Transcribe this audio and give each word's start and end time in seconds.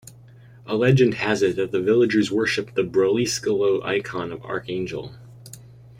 A 0.65 0.75
legend 0.75 1.13
has 1.13 1.43
it 1.43 1.57
that 1.57 1.71
the 1.71 1.79
villagers 1.79 2.31
worshiped 2.31 2.73
the 2.73 2.81
Broliskalo 2.81 3.83
Icon 3.85 4.31
of 4.31 4.41
Archangel. 4.41 5.13